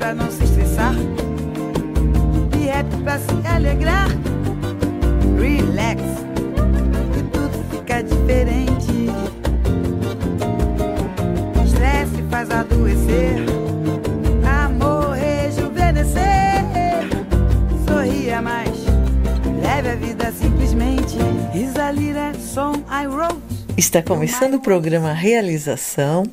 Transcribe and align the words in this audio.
pra 0.00 0.14
não 0.14 0.30
se 0.30 0.42
estressar. 0.44 0.94
E 2.58 2.64
rap 2.64 2.86
pra 3.04 3.18
se 3.18 3.46
alegrar. 3.46 4.08
Relax, 5.38 6.02
e 7.18 7.22
tudo 7.24 7.64
fica 7.70 8.02
diferente. 8.02 9.10
Estresse 11.62 12.22
faz 12.30 12.50
adoecer. 12.50 13.44
Amor 14.64 15.10
rejuvenescer. 15.10 16.64
Sorria 17.86 18.40
mais. 18.40 18.70
Leve 19.62 19.90
a 19.90 19.96
vida 19.96 20.32
simplesmente. 20.32 21.18
Isalira, 21.54 22.32
som 22.34 22.72
I 22.90 23.06
wrote. 23.06 23.36
Está 23.76 24.02
começando 24.02 24.54
o 24.54 24.60
programa 24.60 25.12
Realização 25.12 26.24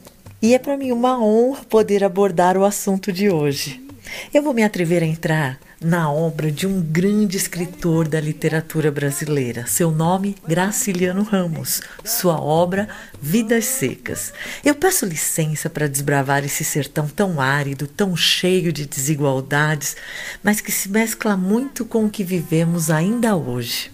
e 0.42 0.54
é 0.54 0.60
para 0.60 0.78
mim 0.78 0.92
uma 0.92 1.20
honra 1.20 1.64
poder 1.66 2.04
abordar 2.04 2.58
o 2.58 2.66
assunto 2.66 3.12
de 3.12 3.30
hoje. 3.30 3.86
Eu 4.34 4.42
vou 4.42 4.54
me 4.54 4.64
atrever 4.64 5.04
a 5.04 5.06
entrar 5.06 5.60
na 5.80 6.12
obra 6.12 6.52
de 6.52 6.66
um 6.66 6.82
grande 6.82 7.38
escritor 7.38 8.08
da 8.08 8.20
literatura 8.20 8.92
brasileira. 8.92 9.66
Seu 9.68 9.92
nome, 9.92 10.36
Graciliano 10.48 11.24
Ramos. 11.24 11.82
Sua 12.04 12.40
obra, 12.42 12.88
Vidas 13.22 13.66
Secas. 13.66 14.34
Eu 14.66 14.74
peço 14.74 15.06
licença 15.06 15.70
para 15.70 15.88
desbravar 15.88 16.44
esse 16.44 16.64
sertão 16.64 17.08
tão 17.08 17.40
árido, 17.40 17.88
tão 17.88 18.16
cheio 18.16 18.74
de 18.74 18.86
desigualdades, 18.86 19.96
mas 20.44 20.62
que 20.62 20.72
se 20.72 20.90
mescla 20.90 21.38
muito 21.38 21.86
com 21.86 22.06
o 22.06 22.10
que 22.10 22.24
vivemos 22.24 22.90
ainda 22.90 23.36
hoje. 23.36 23.92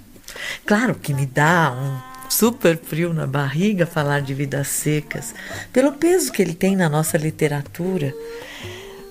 Claro 0.66 0.96
que 0.96 1.14
me 1.14 1.26
dá 1.26 1.72
um 1.72 2.13
super 2.30 2.78
frio 2.78 3.14
na 3.14 3.28
barriga 3.28 3.86
falar 3.86 4.22
de 4.22 4.34
vidas 4.34 4.68
secas, 4.68 5.34
pelo 5.72 5.94
peso 5.94 6.32
que 6.32 6.42
ele 6.42 6.54
tem 6.54 6.76
na 6.76 6.90
nossa 6.90 7.18
literatura. 7.18 8.14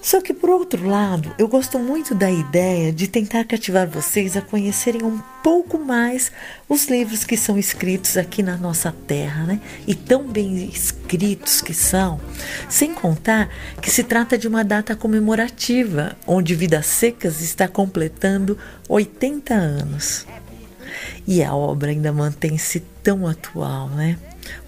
Só 0.03 0.21
que, 0.21 0.35
por 0.35 0.51
outro 0.51 0.85
lado, 0.85 1.33
eu 1.39 1.47
gosto 1.47 1.79
muito 1.79 2.13
da 2.13 2.29
ideia 2.29 2.93
de 2.93 3.07
tentar 3.07 3.45
cativar 3.45 3.87
vocês 3.87 4.37
a 4.37 4.43
conhecerem 4.43 5.05
um 5.05 5.21
pouco 5.45 5.79
mais 5.79 6.33
os 6.69 6.87
livros 6.87 7.23
que 7.23 7.37
são 7.37 7.57
escritos 7.57 8.17
aqui 8.17 8.43
na 8.43 8.57
nossa 8.57 8.93
terra, 9.07 9.45
né? 9.45 9.61
E 9.87 9.95
tão 9.95 10.27
bem 10.27 10.65
escritos 10.65 11.61
que 11.61 11.73
são, 11.73 12.21
sem 12.69 12.93
contar 12.93 13.49
que 13.81 13.93
se 13.93 14.03
trata 14.03 14.37
de 14.37 14.49
uma 14.49 14.65
data 14.65 14.97
comemorativa, 14.97 16.17
onde 16.27 16.57
Vidas 16.57 16.87
Secas 16.87 17.41
está 17.41 17.69
completando 17.69 18.59
80 18.89 19.55
anos. 19.55 20.27
E 21.27 21.43
a 21.43 21.55
obra 21.55 21.91
ainda 21.91 22.13
mantém-se 22.13 22.81
tão 23.03 23.27
atual, 23.27 23.89
né? 23.89 24.19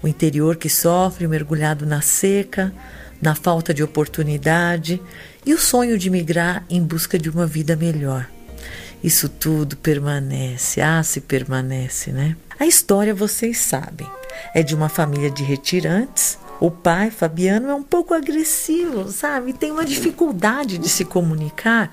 O 0.01 0.07
interior 0.07 0.55
que 0.55 0.69
sofre 0.69 1.27
mergulhado 1.27 1.85
na 1.85 2.01
seca, 2.01 2.73
na 3.21 3.35
falta 3.35 3.73
de 3.73 3.83
oportunidade 3.83 5.01
e 5.45 5.53
o 5.53 5.59
sonho 5.59 5.97
de 5.97 6.09
migrar 6.09 6.63
em 6.69 6.81
busca 6.81 7.17
de 7.17 7.29
uma 7.29 7.45
vida 7.45 7.75
melhor. 7.75 8.29
Isso 9.03 9.29
tudo 9.29 9.77
permanece, 9.77 10.81
ah, 10.81 11.03
se 11.03 11.21
permanece, 11.21 12.11
né? 12.11 12.35
A 12.59 12.65
história 12.65 13.13
vocês 13.13 13.59
sabem. 13.59 14.07
É 14.53 14.63
de 14.63 14.73
uma 14.73 14.89
família 14.89 15.29
de 15.29 15.43
retirantes. 15.43 16.39
O 16.59 16.71
pai, 16.71 17.11
Fabiano, 17.11 17.69
é 17.69 17.75
um 17.75 17.83
pouco 17.83 18.13
agressivo, 18.13 19.11
sabe? 19.11 19.53
Tem 19.53 19.71
uma 19.71 19.85
dificuldade 19.85 20.77
de 20.77 20.89
se 20.89 21.03
comunicar 21.03 21.91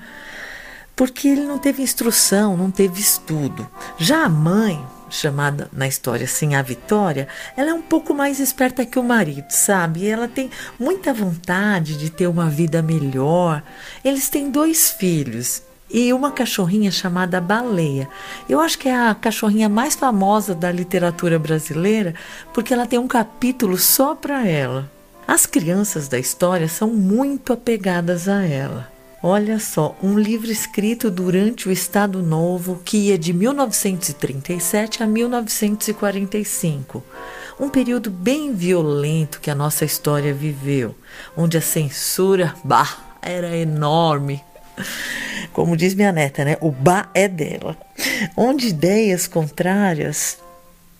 porque 0.95 1.27
ele 1.27 1.43
não 1.43 1.57
teve 1.57 1.81
instrução, 1.81 2.55
não 2.55 2.69
teve 2.69 3.01
estudo. 3.01 3.67
Já 3.97 4.25
a 4.25 4.29
mãe, 4.29 4.83
chamada 5.09 5.69
na 5.71 5.87
história 5.87 6.25
assim 6.25 6.55
a 6.55 6.61
Vitória, 6.61 7.27
ela 7.55 7.69
é 7.69 7.73
um 7.73 7.81
pouco 7.81 8.13
mais 8.13 8.39
esperta 8.39 8.85
que 8.85 8.99
o 8.99 9.03
marido, 9.03 9.49
sabe? 9.49 10.07
Ela 10.07 10.27
tem 10.27 10.49
muita 10.79 11.13
vontade 11.13 11.97
de 11.97 12.09
ter 12.09 12.27
uma 12.27 12.49
vida 12.49 12.81
melhor. 12.81 13.63
Eles 14.03 14.29
têm 14.29 14.49
dois 14.49 14.91
filhos 14.91 15.63
e 15.89 16.11
uma 16.11 16.31
cachorrinha 16.31 16.91
chamada 16.91 17.39
Baleia. 17.39 18.09
Eu 18.49 18.59
acho 18.59 18.79
que 18.79 18.89
é 18.89 18.95
a 18.95 19.13
cachorrinha 19.15 19.69
mais 19.69 19.95
famosa 19.95 20.55
da 20.55 20.71
literatura 20.71 21.37
brasileira 21.37 22.15
porque 22.53 22.73
ela 22.73 22.87
tem 22.87 22.97
um 22.97 23.07
capítulo 23.07 23.77
só 23.77 24.15
para 24.15 24.45
ela. 24.47 24.91
As 25.27 25.45
crianças 25.45 26.07
da 26.07 26.19
história 26.19 26.67
são 26.67 26.89
muito 26.89 27.53
apegadas 27.53 28.27
a 28.27 28.41
ela. 28.41 28.92
Olha 29.25 29.57
só, 29.57 29.95
um 30.03 30.19
livro 30.19 30.51
escrito 30.51 31.09
durante 31.09 31.69
o 31.69 31.71
Estado 31.71 32.21
Novo, 32.21 32.81
que 32.83 33.07
ia 33.07 33.17
de 33.17 33.31
1937 33.31 35.01
a 35.01 35.07
1945. 35.07 37.01
Um 37.57 37.69
período 37.69 38.11
bem 38.11 38.53
violento 38.53 39.39
que 39.39 39.49
a 39.49 39.55
nossa 39.55 39.85
história 39.85 40.33
viveu, 40.33 40.93
onde 41.37 41.57
a 41.57 41.61
censura, 41.61 42.53
bah, 42.65 42.97
era 43.21 43.55
enorme. 43.55 44.43
Como 45.53 45.77
diz 45.77 45.93
minha 45.95 46.11
neta, 46.11 46.43
né? 46.43 46.57
O 46.59 46.69
bah 46.69 47.09
é 47.13 47.29
dela. 47.29 47.77
Onde 48.35 48.67
ideias 48.67 49.25
contrárias 49.25 50.37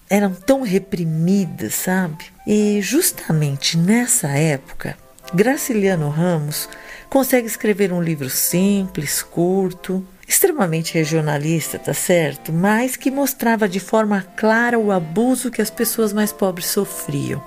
eram 0.10 0.34
tão 0.34 0.62
reprimidas, 0.62 1.74
sabe? 1.74 2.24
E 2.48 2.80
justamente 2.82 3.78
nessa 3.78 4.30
época, 4.30 4.98
Graciliano 5.32 6.10
Ramos 6.10 6.68
consegue 7.10 7.48
escrever 7.48 7.94
um 7.94 8.02
livro 8.02 8.30
simples, 8.30 9.22
curto, 9.22 10.06
extremamente 10.28 10.94
regionalista, 10.94 11.78
tá 11.78 11.94
certo? 11.94 12.52
Mas 12.52 12.96
que 12.96 13.12
mostrava 13.12 13.70
de 13.70 13.80
forma 13.80 14.26
clara 14.36 14.80
o 14.80 14.92
abuso 14.92 15.52
que 15.52 15.62
as 15.62 15.70
pessoas 15.70 16.12
mais 16.12 16.32
pobres 16.32 16.68
sofriam. 16.68 17.44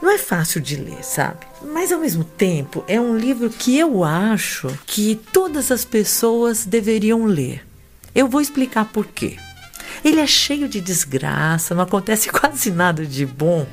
Não 0.00 0.10
é 0.10 0.18
fácil 0.18 0.60
de 0.60 0.76
ler, 0.76 1.04
sabe? 1.04 1.46
Mas 1.62 1.92
ao 1.92 2.00
mesmo 2.00 2.24
tempo 2.24 2.84
é 2.88 3.00
um 3.00 3.16
livro 3.16 3.48
que 3.48 3.78
eu 3.78 4.02
acho 4.02 4.66
que 4.84 5.14
todas 5.32 5.70
as 5.70 5.84
pessoas 5.84 6.64
deveriam 6.64 7.24
ler. 7.24 7.64
Eu 8.14 8.26
vou 8.26 8.40
explicar 8.40 8.86
por 8.86 9.06
quê. 9.06 9.36
Ele 10.04 10.20
é 10.20 10.26
cheio 10.26 10.68
de 10.68 10.80
desgraça, 10.80 11.74
não 11.74 11.84
acontece 11.84 12.28
quase 12.32 12.70
nada 12.70 13.06
de 13.06 13.24
bom, 13.24 13.66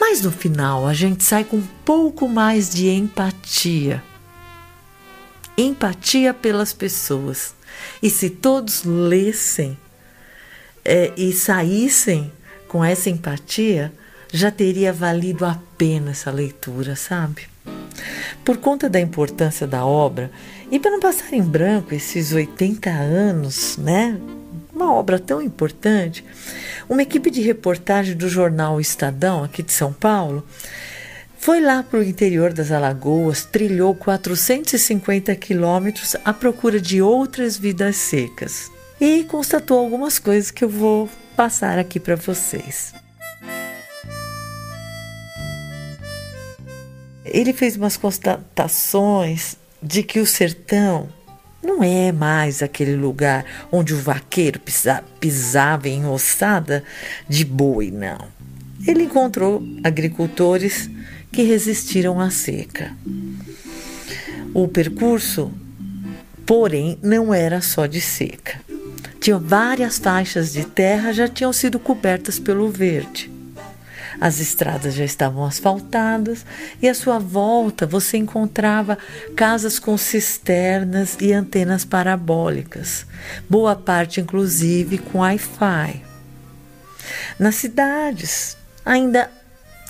mas 0.00 0.22
no 0.22 0.30
final 0.30 0.86
a 0.86 0.94
gente 0.94 1.24
sai 1.24 1.44
com 1.44 1.56
um 1.56 1.68
pouco 1.84 2.28
mais 2.28 2.70
de 2.70 2.88
empatia 2.88 4.02
empatia 5.58 6.32
pelas 6.32 6.72
pessoas. 6.72 7.54
E 8.02 8.08
se 8.08 8.30
todos 8.30 8.84
lessem 8.84 9.76
é, 10.84 11.12
e 11.16 11.32
saíssem 11.32 12.32
com 12.68 12.84
essa 12.84 13.10
empatia, 13.10 13.92
já 14.32 14.50
teria 14.50 14.92
valido 14.92 15.44
a 15.44 15.58
pena 15.76 16.12
essa 16.12 16.30
leitura, 16.30 16.94
sabe? 16.94 17.48
Por 18.44 18.58
conta 18.58 18.88
da 18.88 19.00
importância 19.00 19.66
da 19.66 19.84
obra 19.84 20.30
e 20.70 20.78
para 20.78 20.90
não 20.90 21.00
passar 21.00 21.32
em 21.32 21.42
branco 21.42 21.94
esses 21.94 22.32
80 22.32 22.90
anos, 22.90 23.76
né? 23.78 24.18
Uma 24.72 24.94
obra 24.94 25.18
tão 25.18 25.42
importante, 25.42 26.24
uma 26.88 27.02
equipe 27.02 27.30
de 27.30 27.40
reportagem 27.40 28.16
do 28.16 28.28
jornal 28.28 28.80
Estadão, 28.80 29.44
aqui 29.44 29.62
de 29.62 29.72
São 29.72 29.92
Paulo, 29.92 30.46
foi 31.38 31.60
lá 31.60 31.82
para 31.82 32.00
o 32.00 32.02
interior 32.02 32.52
das 32.52 32.72
Alagoas, 32.72 33.44
trilhou 33.44 33.94
450 33.94 35.34
quilômetros 35.36 36.16
à 36.24 36.32
procura 36.32 36.80
de 36.80 37.00
outras 37.00 37.56
vidas 37.56 37.96
secas 37.96 38.70
e 39.00 39.22
constatou 39.24 39.78
algumas 39.78 40.18
coisas 40.18 40.50
que 40.50 40.64
eu 40.64 40.68
vou 40.68 41.08
passar 41.36 41.78
aqui 41.78 42.00
para 42.00 42.16
vocês. 42.16 42.92
Ele 47.24 47.52
fez 47.52 47.76
umas 47.76 47.96
constatações 47.96 49.56
de 49.82 50.02
que 50.02 50.18
o 50.18 50.26
sertão 50.26 51.08
não 51.62 51.82
é 51.82 52.12
mais 52.12 52.62
aquele 52.62 52.94
lugar 52.94 53.44
onde 53.70 53.92
o 53.92 53.98
vaqueiro 53.98 54.60
pisava 55.20 55.88
em 55.88 56.06
ossada 56.06 56.84
de 57.28 57.44
boi, 57.44 57.90
não. 57.90 58.26
Ele 58.86 59.04
encontrou 59.04 59.62
agricultores 59.82 60.88
que 61.32 61.42
resistiram 61.42 62.20
à 62.20 62.30
seca. 62.30 62.92
O 64.54 64.68
percurso, 64.68 65.52
porém, 66.46 66.98
não 67.02 67.34
era 67.34 67.60
só 67.60 67.86
de 67.86 68.00
seca. 68.00 68.60
Tinha 69.20 69.38
várias 69.38 69.98
faixas 69.98 70.52
de 70.52 70.64
terra 70.64 71.12
já 71.12 71.28
tinham 71.28 71.52
sido 71.52 71.78
cobertas 71.78 72.38
pelo 72.38 72.70
verde. 72.70 73.30
As 74.20 74.40
estradas 74.40 74.94
já 74.94 75.04
estavam 75.04 75.44
asfaltadas 75.44 76.44
e 76.82 76.88
à 76.88 76.94
sua 76.94 77.18
volta 77.20 77.86
você 77.86 78.16
encontrava 78.16 78.98
casas 79.36 79.78
com 79.78 79.96
cisternas 79.96 81.16
e 81.20 81.32
antenas 81.32 81.84
parabólicas, 81.84 83.06
boa 83.48 83.76
parte 83.76 84.20
inclusive 84.20 84.98
com 84.98 85.18
Wi-Fi. 85.18 86.02
Nas 87.38 87.54
cidades 87.54 88.56
ainda 88.84 89.30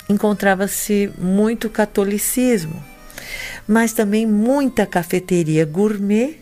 encontrava-se 0.07 1.11
muito 1.17 1.69
catolicismo, 1.69 2.83
mas 3.67 3.93
também 3.93 4.27
muita 4.27 4.85
cafeteria 4.85 5.65
gourmet 5.65 6.39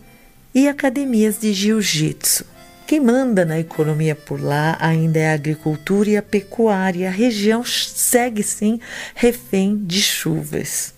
e 0.53 0.67
academias 0.67 1.39
de 1.39 1.53
jiu-jitsu. 1.53 2.56
Quem 2.87 3.01
manda 3.01 3.43
na 3.43 3.59
economia 3.59 4.15
por 4.15 4.41
lá 4.41 4.77
ainda 4.79 5.19
é 5.19 5.31
a 5.31 5.33
agricultura 5.33 6.09
e 6.09 6.15
a 6.15 6.21
pecuária. 6.21 7.09
A 7.09 7.11
região 7.11 7.61
segue 7.65 8.41
sim 8.41 8.79
refém 9.13 9.75
de 9.75 10.01
chuvas. 10.01 10.93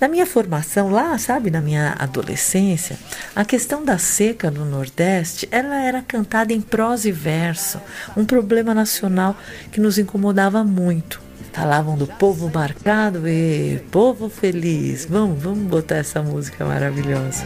Na 0.00 0.06
minha 0.06 0.24
formação 0.24 0.88
lá, 0.88 1.18
sabe, 1.18 1.50
na 1.50 1.60
minha 1.60 1.96
adolescência, 1.98 2.96
a 3.34 3.44
questão 3.44 3.84
da 3.84 3.98
seca 3.98 4.48
no 4.48 4.64
Nordeste, 4.64 5.48
ela 5.50 5.82
era 5.82 6.02
cantada 6.02 6.52
em 6.52 6.60
prosa 6.60 7.08
e 7.08 7.12
verso, 7.12 7.80
um 8.16 8.24
problema 8.24 8.72
nacional 8.72 9.36
que 9.72 9.80
nos 9.80 9.98
incomodava 9.98 10.62
muito. 10.62 11.20
Falavam 11.52 11.96
do 11.96 12.06
povo 12.06 12.48
marcado 12.54 13.28
e 13.28 13.82
povo 13.90 14.28
feliz. 14.28 15.04
Vamos, 15.04 15.42
vamos 15.42 15.68
botar 15.68 15.96
essa 15.96 16.22
música 16.22 16.64
maravilhosa. 16.64 17.44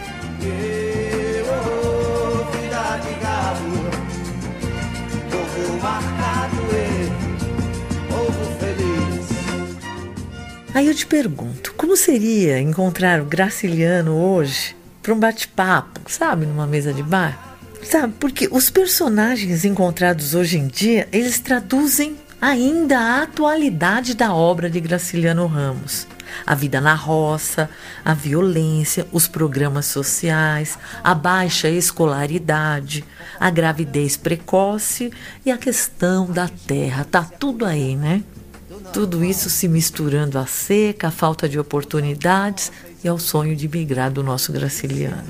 Aí 10.85 10.89
eu 10.91 10.95
te 10.95 11.07
pergunto, 11.07 11.73
como 11.73 11.97
seria 11.97 12.59
encontrar 12.59 13.19
o 13.19 13.25
Graciliano 13.25 14.13
hoje 14.15 14.75
para 15.01 15.15
um 15.15 15.19
bate-papo, 15.19 15.99
sabe, 16.05 16.45
numa 16.45 16.67
mesa 16.67 16.93
de 16.93 17.01
bar? 17.01 17.57
Sabe, 17.81 18.13
porque 18.19 18.47
os 18.51 18.69
personagens 18.69 19.65
encontrados 19.65 20.35
hoje 20.35 20.59
em 20.59 20.67
dia, 20.67 21.07
eles 21.11 21.39
traduzem 21.39 22.15
ainda 22.39 22.99
a 22.99 23.23
atualidade 23.23 24.13
da 24.13 24.31
obra 24.31 24.69
de 24.69 24.79
Graciliano 24.79 25.47
Ramos. 25.47 26.05
A 26.45 26.53
vida 26.53 26.79
na 26.79 26.93
roça, 26.93 27.67
a 28.03 28.13
violência, 28.13 29.07
os 29.11 29.27
programas 29.27 29.87
sociais, 29.87 30.77
a 31.03 31.15
baixa 31.15 31.67
escolaridade, 31.67 33.03
a 33.39 33.49
gravidez 33.49 34.17
precoce 34.17 35.11
e 35.43 35.51
a 35.51 35.57
questão 35.57 36.27
da 36.27 36.47
terra. 36.47 37.03
Tá 37.09 37.23
tudo 37.23 37.65
aí, 37.65 37.95
né? 37.95 38.21
Tudo 38.95 39.25
isso 39.25 39.49
se 39.49 39.67
misturando 39.67 40.39
à 40.39 40.45
seca, 40.45 41.09
à 41.09 41.11
falta 41.11 41.49
de 41.49 41.59
oportunidades 41.59 42.71
e 43.03 43.09
ao 43.09 43.19
sonho 43.19 43.53
de 43.53 43.67
migrar 43.67 44.09
do 44.09 44.23
nosso 44.23 44.53
graciliano. 44.53 45.27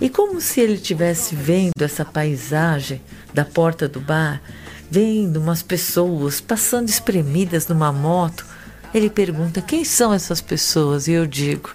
E 0.00 0.08
como 0.08 0.40
se 0.40 0.60
ele 0.60 0.74
estivesse 0.74 1.34
vendo 1.34 1.82
essa 1.82 2.04
paisagem 2.04 3.02
da 3.34 3.44
porta 3.44 3.88
do 3.88 4.00
bar, 4.00 4.40
vendo 4.88 5.38
umas 5.38 5.60
pessoas 5.60 6.40
passando 6.40 6.88
espremidas 6.88 7.66
numa 7.66 7.90
moto, 7.90 8.46
ele 8.94 9.10
pergunta: 9.10 9.60
quem 9.60 9.84
são 9.84 10.14
essas 10.14 10.40
pessoas? 10.40 11.08
E 11.08 11.12
eu 11.14 11.26
digo: 11.26 11.74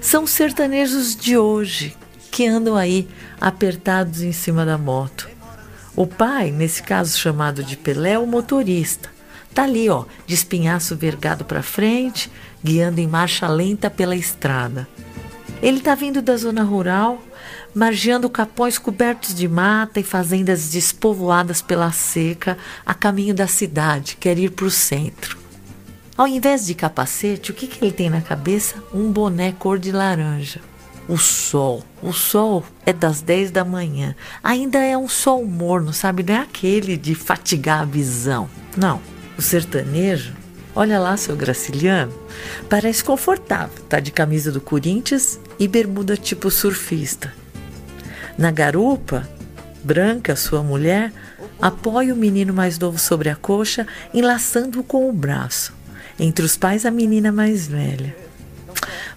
são 0.00 0.24
os 0.24 0.30
sertanejos 0.30 1.14
de 1.14 1.38
hoje 1.38 1.96
que 2.32 2.44
andam 2.44 2.74
aí 2.74 3.08
apertados 3.40 4.20
em 4.20 4.32
cima 4.32 4.66
da 4.66 4.76
moto. 4.76 5.28
O 5.94 6.08
pai, 6.08 6.50
nesse 6.50 6.82
caso 6.82 7.16
chamado 7.16 7.62
de 7.62 7.76
Pelé, 7.76 8.14
é 8.14 8.18
o 8.18 8.26
motorista. 8.26 9.13
Tá 9.54 9.62
ali, 9.62 9.88
ó, 9.88 10.04
de 10.26 10.34
espinhaço 10.34 10.96
vergado 10.96 11.44
para 11.44 11.62
frente, 11.62 12.30
guiando 12.62 13.00
em 13.00 13.06
marcha 13.06 13.46
lenta 13.46 13.88
pela 13.88 14.16
estrada. 14.16 14.88
Ele 15.62 15.80
tá 15.80 15.94
vindo 15.94 16.20
da 16.20 16.36
zona 16.36 16.64
rural, 16.64 17.22
margeando 17.72 18.28
capões 18.28 18.78
cobertos 18.78 19.32
de 19.32 19.46
mata 19.46 20.00
e 20.00 20.02
fazendas 20.02 20.70
despovoadas 20.70 21.62
pela 21.62 21.92
seca, 21.92 22.58
a 22.84 22.92
caminho 22.92 23.32
da 23.32 23.46
cidade, 23.46 24.16
quer 24.18 24.38
ir 24.38 24.50
para 24.50 24.66
o 24.66 24.70
centro. 24.70 25.38
Ao 26.16 26.26
invés 26.26 26.66
de 26.66 26.74
capacete, 26.74 27.50
o 27.50 27.54
que, 27.54 27.66
que 27.66 27.84
ele 27.84 27.92
tem 27.92 28.10
na 28.10 28.20
cabeça? 28.20 28.76
Um 28.92 29.10
boné 29.10 29.52
cor 29.52 29.78
de 29.78 29.90
laranja. 29.90 30.60
O 31.08 31.16
sol. 31.16 31.82
O 32.02 32.12
sol 32.12 32.64
é 32.86 32.92
das 32.92 33.20
10 33.20 33.50
da 33.50 33.64
manhã. 33.64 34.14
Ainda 34.42 34.78
é 34.78 34.96
um 34.96 35.08
sol 35.08 35.44
morno, 35.44 35.92
sabe? 35.92 36.22
Não 36.22 36.34
é 36.34 36.38
aquele 36.38 36.96
de 36.96 37.14
fatigar 37.14 37.82
a 37.82 37.84
visão. 37.84 38.48
Não. 38.76 39.13
O 39.36 39.42
sertanejo, 39.42 40.32
olha 40.74 40.98
lá, 40.98 41.16
seu 41.16 41.36
Graciliano, 41.36 42.12
parece 42.68 43.02
confortável, 43.02 43.82
tá 43.88 44.00
de 44.00 44.10
camisa 44.10 44.52
do 44.52 44.60
Corinthians 44.60 45.38
e 45.58 45.66
bermuda 45.66 46.16
tipo 46.16 46.50
surfista. 46.50 47.32
Na 48.38 48.50
garupa, 48.50 49.28
branca, 49.82 50.34
sua 50.34 50.62
mulher, 50.62 51.12
apoia 51.60 52.14
o 52.14 52.16
menino 52.16 52.52
mais 52.52 52.78
novo 52.78 52.98
sobre 52.98 53.28
a 53.28 53.36
coxa, 53.36 53.86
enlaçando-o 54.12 54.84
com 54.84 55.08
o 55.08 55.12
braço. 55.12 55.72
Entre 56.18 56.44
os 56.44 56.56
pais, 56.56 56.86
a 56.86 56.90
menina 56.90 57.32
mais 57.32 57.66
velha. 57.66 58.14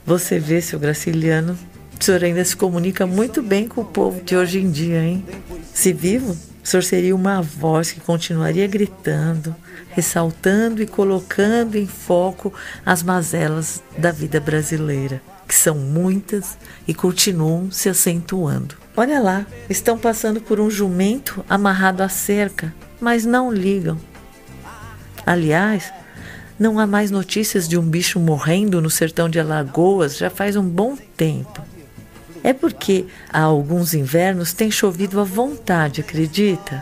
Você 0.06 0.40
vê, 0.40 0.62
seu 0.62 0.80
Graciliano, 0.80 1.58
o 2.00 2.04
senhor 2.04 2.24
ainda 2.24 2.44
se 2.46 2.56
comunica 2.56 3.06
muito 3.06 3.42
bem 3.42 3.68
com 3.68 3.82
o 3.82 3.86
povo 3.86 4.22
de 4.22 4.36
hoje 4.36 4.60
em 4.60 4.70
dia, 4.70 5.04
hein? 5.04 5.26
Se 5.74 5.92
vivo, 5.92 6.38
o 6.68 6.70
senhor 6.70 6.84
seria 6.84 7.16
uma 7.16 7.42
voz 7.42 7.94
que 7.94 8.02
continuaria 8.02 8.68
gritando, 8.68 9.56
ressaltando 9.92 10.84
e 10.84 10.86
colocando 10.86 11.78
em 11.78 11.88
foco 11.88 12.54
as 12.86 13.02
mazelas 13.02 13.82
da 13.98 14.12
vida 14.12 14.38
brasileira, 14.42 15.22
que 15.48 15.56
são 15.56 15.76
muitas 15.76 16.58
e 16.86 16.94
continuam 16.94 17.72
se 17.72 17.88
acentuando. 17.88 18.76
Olha 18.98 19.22
lá, 19.22 19.48
estão 19.70 19.98
passando 19.98 20.42
por 20.42 20.60
um 20.60 20.70
jumento 20.70 21.42
amarrado 21.50 22.04
à 22.04 22.10
cerca, 22.10 22.76
mas 23.00 23.24
não 23.24 23.50
ligam. 23.50 23.98
Aliás, 25.26 25.94
não 26.60 26.80
há 26.80 26.86
mais 26.86 27.10
notícias 27.10 27.66
de 27.66 27.78
um 27.78 27.84
bicho 27.84 28.20
morrendo 28.20 28.82
no 28.82 28.90
sertão 28.90 29.30
de 29.30 29.40
Alagoas 29.40 30.18
já 30.18 30.30
faz 30.30 30.58
um 30.58 30.68
bom 30.68 30.98
tempo. 31.16 31.67
É 32.48 32.54
porque 32.54 33.06
há 33.30 33.42
alguns 33.42 33.94
invernos 33.94 34.54
tem 34.54 34.72
chovido 34.72 35.20
à 35.20 35.24
vontade, 35.26 36.00
acredita? 36.00 36.82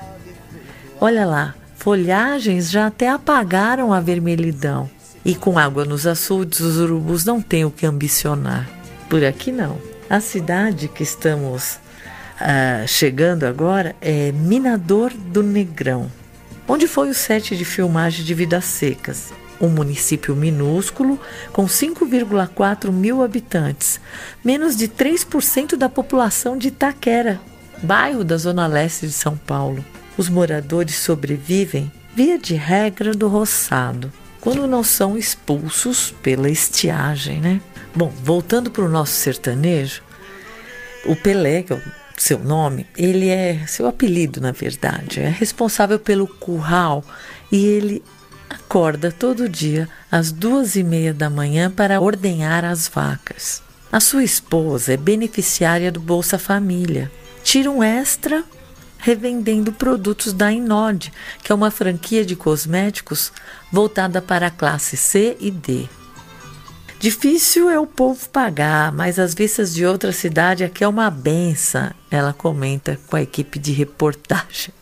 Olha 1.02 1.26
lá, 1.26 1.56
folhagens 1.76 2.70
já 2.70 2.86
até 2.86 3.10
apagaram 3.10 3.92
a 3.92 4.00
vermelhidão. 4.00 4.88
E 5.26 5.34
com 5.34 5.58
água 5.58 5.84
nos 5.84 6.06
açudes, 6.06 6.60
os 6.60 6.78
urubus 6.78 7.26
não 7.26 7.42
têm 7.42 7.66
o 7.66 7.72
que 7.72 7.84
ambicionar. 7.84 8.70
Por 9.10 9.24
aqui 9.24 9.52
não. 9.52 9.80
A 10.08 10.20
cidade 10.20 10.88
que 10.88 11.02
estamos 11.02 11.80
uh, 12.40 12.88
chegando 12.88 13.46
agora 13.46 13.96
é 14.00 14.32
Minador 14.34 15.12
do 15.12 15.42
Negrão, 15.42 16.12
onde 16.68 16.88
foi 16.88 17.10
o 17.10 17.16
set 17.16 17.58
de 17.58 17.66
filmagem 17.66 18.24
de 18.24 18.36
Vidas 18.36 18.66
Secas. 18.66 19.34
Um 19.60 19.70
município 19.70 20.36
minúsculo 20.36 21.20
com 21.52 21.66
5,4 21.66 22.92
mil 22.92 23.24
habitantes, 23.24 24.00
menos 24.44 24.76
de 24.76 24.88
3% 24.88 25.76
da 25.76 25.88
população 25.88 26.58
de 26.58 26.68
Itaquera, 26.68 27.40
bairro 27.82 28.24
da 28.24 28.38
zona 28.38 28.68
leste 28.68 29.08
de 29.08 29.14
São 29.14 29.38
Paulo. 29.38 29.84
Os 30.18 30.30
moradores 30.30 30.96
sobrevivem, 30.96 31.92
via 32.16 32.38
de 32.38 32.56
regra, 32.56 33.14
do 33.14 33.28
roçado, 33.28 34.12
quando 34.40 34.68
não 34.68 34.84
são 34.84 35.18
expulsos 35.18 36.14
pela 36.22 36.50
estiagem, 36.50 37.42
né? 37.42 37.62
Bom, 37.96 38.14
voltando 38.24 38.70
para 38.70 38.84
o 38.84 38.90
nosso 38.90 39.14
sertanejo, 39.14 40.04
o 41.06 41.16
Pelé, 41.16 41.64
que 41.64 41.74
é 41.74 41.76
o 41.76 41.82
seu 42.18 42.40
nome, 42.40 42.86
ele 42.98 43.30
é 43.30 43.66
seu 43.68 43.88
apelido, 43.88 44.40
na 44.40 44.52
verdade, 44.52 45.20
é 45.20 45.30
responsável 45.30 46.00
pelo 46.00 46.28
curral 46.28 47.04
e 47.52 47.66
ele 47.66 48.04
acorda 48.50 49.12
todo 49.12 49.50
dia 49.50 49.90
às 50.12 50.32
duas 50.32 50.76
e 50.76 50.84
meia 50.84 51.14
da 51.14 51.30
manhã 51.30 51.70
para 51.72 52.02
ordenhar 52.02 52.66
as 52.66 52.88
vacas. 52.88 53.62
A 53.92 54.00
sua 54.00 54.24
esposa 54.24 54.94
é 54.94 54.98
beneficiária 54.98 55.92
do 55.92 56.00
Bolsa 56.00 56.38
Família. 56.38 57.12
Tira 57.44 57.72
um 57.72 57.84
extra 57.84 58.44
revendendo 58.98 59.72
produtos 59.72 60.34
da 60.34 60.52
Inod, 60.52 61.14
que 61.44 61.52
é 61.52 61.56
uma 61.56 61.70
franquia 61.70 62.26
de 62.26 62.36
cosméticos 62.36 63.32
voltada 63.72 64.22
para 64.22 64.48
a 64.48 64.52
classe 64.52 64.98
C 64.98 65.38
e 65.40 65.52
D. 65.52 65.88
Difícil 67.00 67.70
é 67.70 67.80
o 67.80 67.86
povo 67.86 68.28
pagar, 68.30 68.92
mas 68.92 69.20
as 69.20 69.36
vistas 69.36 69.74
de 69.74 69.86
outra 69.86 70.12
cidade 70.12 70.64
aqui 70.64 70.84
é 70.84 70.88
uma 70.88 71.12
benção, 71.12 71.92
ela 72.10 72.34
comenta 72.34 73.00
com 73.08 73.16
a 73.16 73.22
equipe 73.22 73.60
de 73.60 73.72
reportagem. 73.72 74.74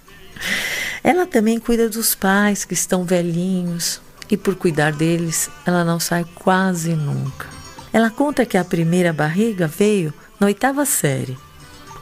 Ela 1.03 1.25
também 1.25 1.59
cuida 1.59 1.89
dos 1.89 2.15
pais 2.15 2.65
que 2.65 2.73
estão 2.73 3.03
velhinhos 3.03 4.01
e 4.29 4.37
por 4.37 4.55
cuidar 4.55 4.93
deles, 4.93 5.49
ela 5.65 5.83
não 5.83 5.99
sai 5.99 6.25
quase 6.35 6.95
nunca. 6.95 7.47
Ela 7.91 8.09
conta 8.09 8.45
que 8.45 8.57
a 8.57 8.63
primeira 8.63 9.13
barriga 9.13 9.67
veio 9.67 10.13
na 10.39 10.47
oitava 10.47 10.85
série 10.85 11.37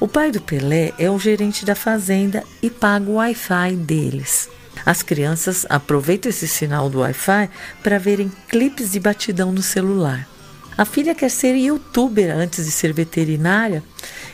o 0.01 0.07
pai 0.07 0.31
do 0.31 0.41
Pelé 0.41 0.91
é 0.97 1.11
o 1.11 1.19
gerente 1.19 1.63
da 1.63 1.75
fazenda 1.75 2.43
e 2.59 2.71
paga 2.71 3.07
o 3.07 3.13
Wi-Fi 3.13 3.75
deles. 3.75 4.49
As 4.83 5.03
crianças 5.03 5.63
aproveitam 5.69 6.31
esse 6.31 6.47
sinal 6.47 6.89
do 6.89 7.01
Wi-Fi 7.01 7.47
para 7.83 7.99
verem 7.99 8.31
clipes 8.49 8.93
de 8.93 8.99
batidão 8.99 9.51
no 9.51 9.61
celular. 9.61 10.27
A 10.75 10.85
filha 10.85 11.13
quer 11.13 11.29
ser 11.29 11.55
youtuber 11.55 12.35
antes 12.35 12.65
de 12.65 12.71
ser 12.71 12.91
veterinária 12.93 13.83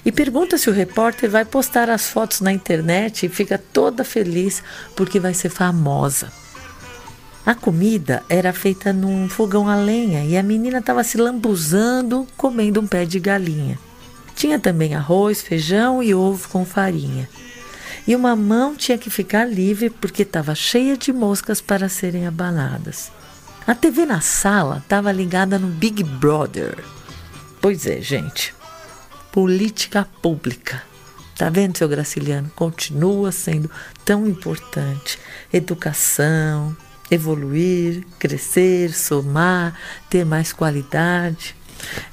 e 0.08 0.12
pergunta 0.12 0.58
se 0.58 0.70
o 0.70 0.74
repórter 0.74 1.30
vai 1.30 1.44
postar 1.44 1.90
as 1.90 2.08
fotos 2.08 2.40
na 2.40 2.54
internet 2.54 3.26
e 3.26 3.30
fica 3.30 3.58
toda 3.58 4.06
feliz 4.06 4.64
porque 4.96 5.20
vai 5.20 5.34
ser 5.34 5.50
famosa. 5.50 6.32
A 7.46 7.54
comida 7.54 8.24
era 8.30 8.54
feita 8.54 8.94
num 8.94 9.28
fogão 9.28 9.68
a 9.68 9.76
lenha 9.76 10.24
e 10.24 10.38
a 10.38 10.42
menina 10.42 10.78
estava 10.78 11.04
se 11.04 11.18
lambuzando 11.18 12.26
comendo 12.38 12.80
um 12.80 12.88
pé 12.88 13.04
de 13.04 13.20
galinha. 13.20 13.78
Tinha 14.34 14.58
também 14.58 14.96
arroz, 14.96 15.42
feijão 15.42 16.02
e 16.02 16.16
ovo 16.16 16.48
com 16.48 16.64
farinha. 16.64 17.28
E 18.08 18.16
uma 18.16 18.34
mão 18.34 18.78
tinha 18.78 18.98
que 18.98 19.10
ficar 19.10 19.44
livre 19.44 19.90
porque 19.90 20.24
estava 20.24 20.56
cheia 20.56 20.96
de 20.96 21.12
moscas 21.12 21.60
para 21.60 21.90
serem 21.90 22.26
abaladas. 22.26 23.12
A 23.68 23.76
TV 23.76 24.06
na 24.06 24.22
sala 24.22 24.78
estava 24.78 25.12
ligada 25.12 25.60
no 25.60 25.68
Big 25.68 26.02
Brother. 26.02 26.82
Pois 27.60 27.86
é, 27.86 28.00
gente. 28.00 28.56
Política 29.38 30.04
pública. 30.20 30.82
Tá 31.38 31.48
vendo, 31.48 31.78
seu 31.78 31.88
Graciliano? 31.88 32.50
Continua 32.56 33.32
sendo 33.32 33.70
tão 34.04 34.26
importante. 34.26 35.20
Educação, 35.54 36.76
evoluir, 37.12 38.04
crescer, 38.18 38.92
somar, 38.92 39.80
ter 40.10 40.26
mais 40.26 40.52
qualidade. 40.52 41.56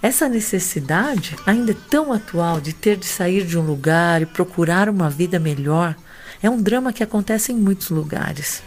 Essa 0.03 0.29
necessidade, 0.29 1.35
ainda 1.47 1.73
é 1.73 1.77
tão 1.89 2.13
atual, 2.13 2.61
de 2.61 2.75
ter 2.75 2.99
de 2.99 3.07
sair 3.07 3.47
de 3.47 3.57
um 3.57 3.63
lugar 3.63 4.21
e 4.21 4.27
procurar 4.27 4.91
uma 4.91 5.09
vida 5.09 5.41
melhor, 5.41 5.97
é 6.43 6.51
um 6.51 6.61
drama 6.61 6.93
que 6.93 7.03
acontece 7.03 7.53
em 7.53 7.57
muitos 7.57 7.89
lugares. 7.89 8.63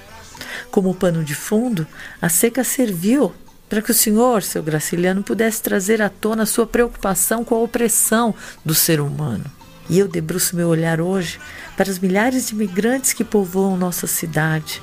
Como 0.72 0.96
pano 0.96 1.24
de 1.24 1.36
fundo, 1.36 1.86
a 2.20 2.28
seca 2.28 2.64
serviu 2.64 3.36
para 3.70 3.82
que 3.82 3.92
o 3.92 3.94
senhor, 3.94 4.44
seu 4.44 4.64
Graciliano, 4.64 5.24
pudesse 5.24 5.62
trazer 5.62 6.02
à 6.02 6.10
tona 6.10 6.46
sua 6.46 6.66
preocupação 6.66 7.44
com 7.44 7.56
a 7.56 7.60
opressão 7.60 8.34
do 8.64 8.74
ser 8.74 9.00
humano. 9.02 9.46
E 9.90 10.00
eu 10.00 10.08
debruço 10.08 10.56
meu 10.56 10.68
olhar 10.68 11.00
hoje 11.00 11.40
para 11.76 11.90
os 11.90 12.00
milhares 12.00 12.48
de 12.48 12.54
imigrantes 12.54 13.14
que 13.14 13.24
povoam 13.24 13.78
nossa 13.78 14.08
cidade. 14.08 14.82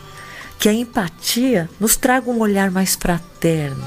Que 0.59 0.69
a 0.69 0.73
empatia 0.73 1.69
nos 1.79 1.97
traga 1.97 2.31
um 2.31 2.39
olhar 2.39 2.71
mais 2.71 2.95
fraterno. 2.95 3.85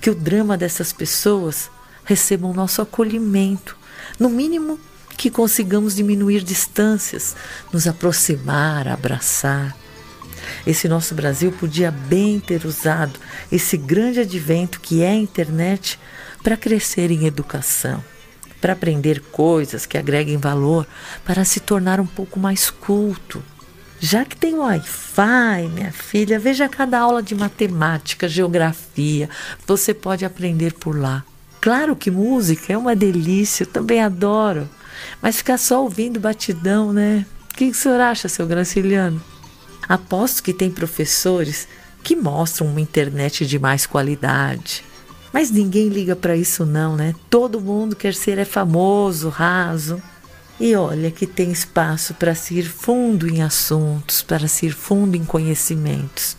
Que 0.00 0.10
o 0.10 0.14
drama 0.14 0.56
dessas 0.56 0.92
pessoas 0.92 1.70
receba 2.04 2.46
o 2.46 2.54
nosso 2.54 2.82
acolhimento. 2.82 3.76
No 4.18 4.28
mínimo, 4.28 4.78
que 5.16 5.30
consigamos 5.30 5.94
diminuir 5.94 6.42
distâncias, 6.42 7.36
nos 7.72 7.86
aproximar, 7.86 8.88
abraçar. 8.88 9.76
Esse 10.66 10.88
nosso 10.88 11.14
Brasil 11.14 11.52
podia 11.52 11.90
bem 11.90 12.38
ter 12.40 12.64
usado 12.64 13.18
esse 13.50 13.76
grande 13.76 14.20
advento 14.20 14.80
que 14.80 15.02
é 15.02 15.10
a 15.10 15.14
internet 15.14 15.98
para 16.42 16.56
crescer 16.56 17.10
em 17.10 17.26
educação, 17.26 18.02
para 18.60 18.72
aprender 18.72 19.20
coisas 19.32 19.86
que 19.86 19.98
agreguem 19.98 20.36
valor, 20.36 20.86
para 21.24 21.44
se 21.44 21.60
tornar 21.60 22.00
um 22.00 22.06
pouco 22.06 22.38
mais 22.38 22.70
culto. 22.70 23.42
Já 23.98 24.24
que 24.24 24.34
tem 24.34 24.54
Wi-Fi, 24.54 25.68
minha 25.74 25.92
filha, 25.92 26.38
veja 26.38 26.68
cada 26.68 26.98
aula 26.98 27.22
de 27.22 27.34
matemática, 27.34 28.26
geografia, 28.26 29.28
você 29.66 29.92
pode 29.92 30.24
aprender 30.24 30.72
por 30.72 30.98
lá. 30.98 31.22
Claro 31.60 31.94
que 31.94 32.10
música 32.10 32.72
é 32.72 32.78
uma 32.78 32.96
delícia, 32.96 33.64
eu 33.64 33.66
também 33.66 34.00
adoro, 34.00 34.66
mas 35.20 35.36
ficar 35.36 35.58
só 35.58 35.82
ouvindo 35.82 36.18
batidão, 36.18 36.90
né? 36.94 37.26
O 37.50 37.54
que, 37.54 37.66
que 37.66 37.72
o 37.72 37.74
senhor 37.74 38.00
acha, 38.00 38.26
seu 38.26 38.46
Graciliano? 38.46 39.22
Aposto 39.90 40.44
que 40.44 40.52
tem 40.52 40.70
professores 40.70 41.66
que 42.04 42.14
mostram 42.14 42.68
uma 42.68 42.80
internet 42.80 43.44
de 43.44 43.58
mais 43.58 43.86
qualidade. 43.86 44.84
Mas 45.32 45.50
ninguém 45.50 45.88
liga 45.88 46.14
para 46.14 46.36
isso 46.36 46.64
não, 46.64 46.94
né? 46.94 47.12
Todo 47.28 47.60
mundo 47.60 47.96
quer 47.96 48.14
ser 48.14 48.38
é 48.38 48.44
famoso, 48.44 49.28
raso. 49.28 50.00
E 50.60 50.76
olha 50.76 51.10
que 51.10 51.26
tem 51.26 51.50
espaço 51.50 52.14
para 52.14 52.36
se 52.36 52.54
ir 52.54 52.68
fundo 52.68 53.28
em 53.28 53.42
assuntos, 53.42 54.22
para 54.22 54.46
se 54.46 54.66
ir 54.66 54.72
fundo 54.72 55.16
em 55.16 55.24
conhecimentos. 55.24 56.36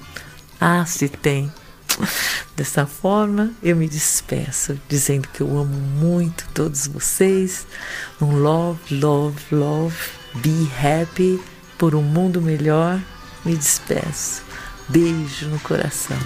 Ah, 0.57 0.85
se 0.85 1.09
tem. 1.09 1.51
Dessa 2.55 2.85
forma, 2.85 3.51
eu 3.61 3.75
me 3.75 3.89
despeço, 3.89 4.79
dizendo 4.87 5.27
que 5.27 5.41
eu 5.41 5.57
amo 5.57 5.77
muito 5.77 6.47
todos 6.53 6.87
vocês. 6.87 7.67
Um 8.21 8.31
love, 8.37 8.79
love, 8.95 9.41
love. 9.51 9.97
Be 10.35 10.71
happy 10.79 11.37
por 11.77 11.93
um 11.93 12.01
mundo 12.01 12.41
melhor 12.41 12.97
me 13.45 13.55
despeço. 13.55 14.43
Beijo 14.87 15.47
no 15.47 15.59
coração. 15.59 16.17